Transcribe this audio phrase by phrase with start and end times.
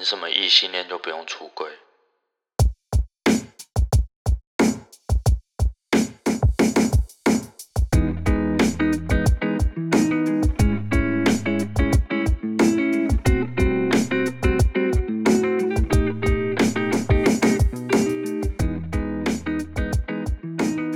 [0.00, 1.68] 凭什么异性恋就不用出轨？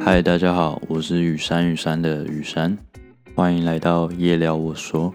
[0.00, 2.78] 嗨，大家好，我是雨山雨山的雨山，
[3.34, 5.12] 欢迎来到夜聊我说。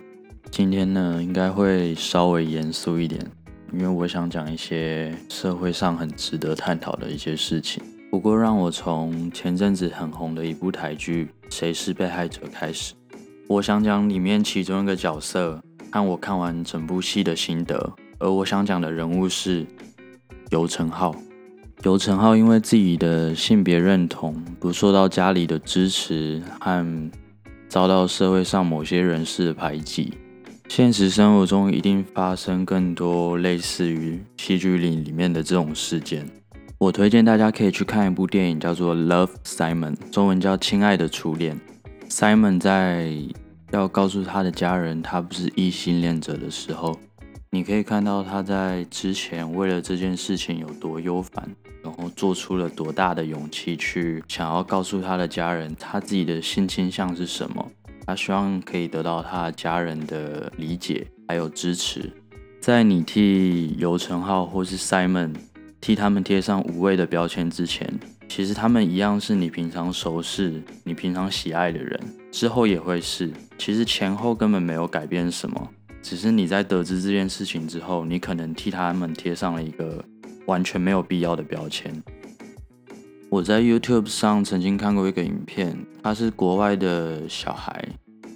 [0.51, 3.31] 今天呢，应该会稍微严肃一点，
[3.73, 7.83] 因为我想讲一些社会上很值得探讨的一些事情。
[8.09, 12.93] 不过，让我从前阵子很红的一部台剧《谁是被害者》开始。
[13.47, 15.61] 我想讲里面其中一个角色
[15.91, 19.65] 和我看完整部戏的心得，而我想讲的人物是
[20.49, 21.13] 游成浩。
[21.83, 27.11] 游成浩因为自己的性别认同不受到家里的支持，和
[27.69, 30.13] 遭到社会上某些人士的排挤。
[30.69, 36.29] 现实生活中一定发生更多类似于戏剧里里面的这种事件。
[36.77, 41.59] 我推荐大家可以去看一部电影，叫做《Love Simon》，中文叫《亲爱的初恋》。
[42.09, 43.11] Simon 在
[43.71, 46.99] 要告诉他的家人他不是异性恋者的时候，
[47.49, 51.49] 你可以看到他在之前为了这件事情有多忧烦，
[51.83, 57.71] 然后做出了多大的勇气去想要告诉他的家人他自己的性倾向是什么。
[58.07, 62.09] 他希望可以得到他家人的理解还有支持。
[62.61, 65.35] 在你替游成浩或是 Simon
[65.81, 67.99] 替他们贴上无谓的标签之前，
[68.29, 71.99] 其实他们一样是你平常熟识、你平常喜爱的人，
[72.31, 73.29] 之后也会是。
[73.57, 75.69] 其实前后根本没有改变什么，
[76.01, 80.03] 只是你在得知这件事情之后，你可能替他们贴上了一个
[80.45, 82.01] 完全没有必要的标签。
[83.29, 87.85] 我在 YouTube 上曾经看过一个影片，他是国外的小孩，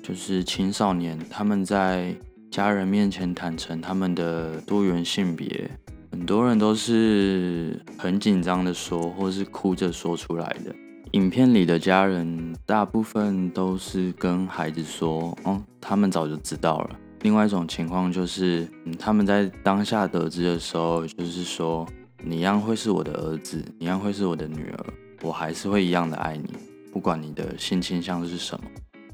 [0.03, 2.13] 就是青少年，他们在
[2.51, 5.71] 家人面前坦诚他们的多元性别，
[6.11, 10.75] 很多人都是很紧张的说，或是哭着说出来的。
[11.11, 16.89] 影片里的家人大部分都是跟孩子说，哦，他们早就知道了。
[17.21, 21.87] 另外一种情况就是，嗯，他们在当下得知的时候，就是说。
[22.23, 24.85] 你一样会是我的儿子，你一样会是我的女儿，
[25.21, 26.53] 我还是会一样的爱你，
[26.91, 28.65] 不管你的性倾向是什么。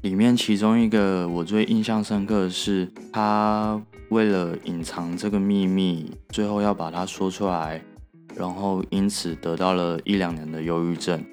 [0.02, 7.82] 里面其中一个我最印象深刻的是，他为了隐藏这个秘密，最后要把它说出来，
[8.36, 11.24] 然后因此得到了一两年的忧郁症。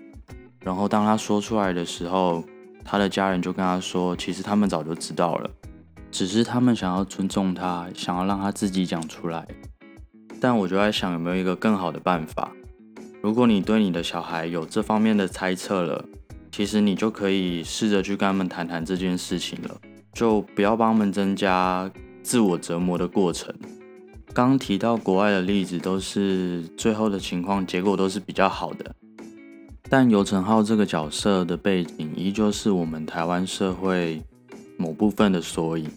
[0.61, 2.43] 然后当他说出来的时候，
[2.83, 5.49] 他的家人就跟他说，其实他们早就知道了，
[6.09, 9.45] 只是他们想要尊重他，想要让他自己讲出来。
[10.45, 12.51] 但我就在想，有没有一个更好的办法？
[13.19, 16.05] 如果你对你的小孩有这方面的猜测了，
[16.51, 19.75] 其实你就可以试着去跟他们谈谈这件事情了，
[20.13, 21.89] 就不要帮他们增加
[22.21, 23.51] 自我折磨的过程。
[24.35, 28.93] 刚提到国外的例子，都是最后的情况结果都是比较好的。
[29.89, 34.21] 但游成浩这个角色的背景，依旧是我们台湾社会
[34.77, 35.89] 某部分的缩影。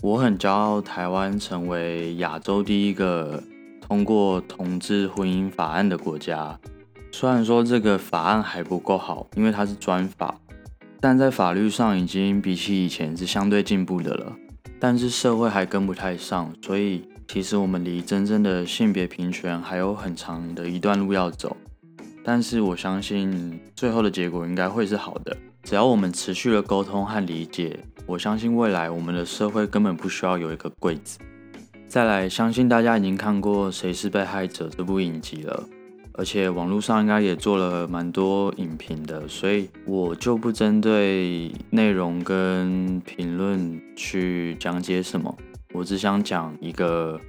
[0.00, 3.42] 我很骄傲，台湾成为亚洲第一个。
[3.82, 6.58] 通过同志婚姻法案的国家，
[7.10, 10.40] 虽然说这个法案还不够好，因为它是专法，
[10.98, 14.32] 但在法律上已经比起以前是相对进步的了。
[14.80, 21.56] 但是社会还跟不太上，所以其实我们离真正的性别平权还有很长的一段路要走。
[22.24, 31.18] 但是我相信最后的结果应该会是好的，只要我们持续的沟通和理解，我相信未来我们的社会根本不需要有一个柜子。
[31.92, 35.68] 再来，相信大家已经看过《谁是被害者》这部影集了，
[36.14, 45.36] 而且网络上应该也做了蛮多影评的，所以我就不针对内容跟评论去讲解什么，
[45.74, 47.20] 我只想讲一个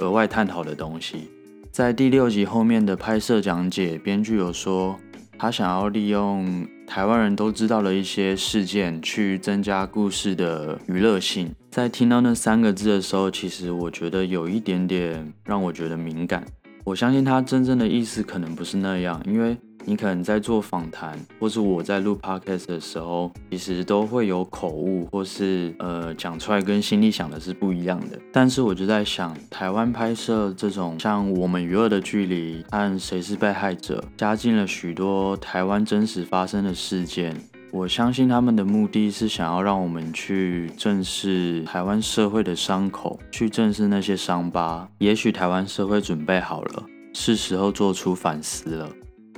[0.00, 1.30] 额外探讨的东西。
[1.70, 4.98] 在第六集后面的拍摄讲解，编剧有说。
[5.38, 11.54] 他想要利用台湾人都知道的一些事件，去增加故事的娱乐性。
[11.70, 16.42] 在听到那三个字的时候，其实我觉得有一点点让我觉得敏感。
[16.88, 19.56] 我相信他真正的意思可能不是那样，因为。
[19.84, 28.18] 你可能在做访谈，或是我在录 podcast 的时候，其实都会有口误，或是呃讲出来跟心里想的是不一样的。
[28.30, 37.34] 但是我就在想，台湾拍摄这种像《我们与恶的距离》和《谁是被害者》，加进了许多台湾真实发生的事件。
[37.70, 44.88] 我相信他们的目的是想要让我们去正视台湾社会的伤口，去正视那些伤疤。
[44.98, 48.88] 也许台湾社会准备好了，是时候做出反思了。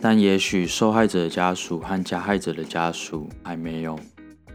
[0.00, 3.98] 但也许受害者的家属和加害者的家属还没有。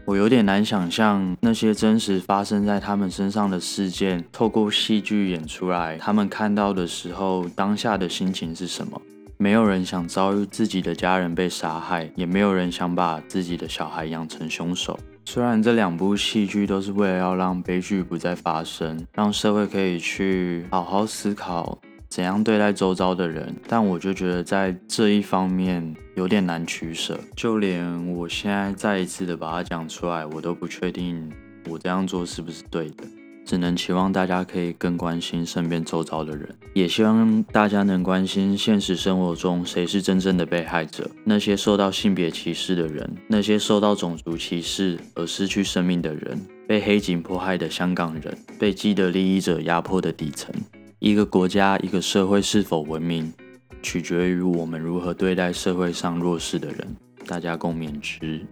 [0.06, 9.00] 我有点难想象那些真实发生在他们身上的事件，透过戏剧演出来，他们看到的时候，当下的心情是什么？
[9.38, 14.98] 没有人想遭遇自己的家人被杀害，也没有人想把自己的小孩养成凶手。
[15.26, 21.78] 虽然这两部戏剧都是为了要让悲剧不再发生，让社会可以去好好思考
[22.08, 27.18] 怎样对待周遭的人，但我就觉得在这一方面有点难取舍。
[27.34, 31.30] 就连我现在再一次的把它讲出来，我都不确定
[31.68, 33.04] 我这样做是不是对的。
[33.46, 41.08] 只能期望大家可以更关心身边周遭的人，也希望大家能关心现实生活中谁是真正的被害者。
[41.22, 50.52] 那些受到性别歧视的人，那些受到种族歧视而失去生命的人，被黑警迫害的香港人，被既得利益者压迫的底层。
[50.98, 53.32] 一个国家、一个社会是否文明，
[53.80, 56.96] 取决于我们如何对待社会上弱势的人。
[57.28, 58.44] 大家共勉之。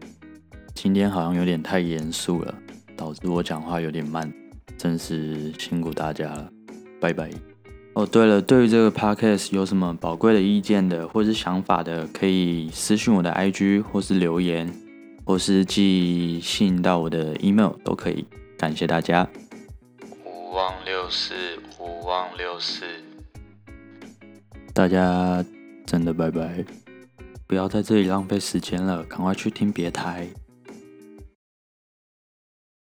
[0.72, 2.54] 今天好像有点太严肃了，
[2.96, 4.32] 导致我讲话有点慢。
[4.76, 6.50] 真是辛苦大家了，
[7.00, 7.30] 拜拜。
[7.94, 14.68] 哦，对了，对于这个 podcast 有什么宝贵的意见的，或是想法的，可以私信我的 IG，或是留言，
[15.24, 18.26] 或是寄信到我的 email 都可以。
[18.58, 19.28] 感谢大家。
[20.24, 21.34] 五望六四，
[21.78, 22.84] 五望六四。
[24.72, 25.44] 大家
[25.86, 26.64] 真的拜拜，
[27.46, 30.28] 不要在这里浪费时间了，赶快去听别台。